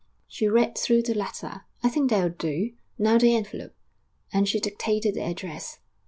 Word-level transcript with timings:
She 0.27 0.47
read 0.47 0.75
through 0.79 1.03
the 1.03 1.13
letter. 1.13 1.61
'I 1.83 1.89
think 1.89 2.09
that'll 2.09 2.31
do; 2.31 2.71
now 2.97 3.19
the 3.19 3.35
envelope,' 3.35 3.75
and 4.33 4.49
she 4.49 4.59
dictated 4.59 5.13
the 5.13 5.21
address. 5.21 5.77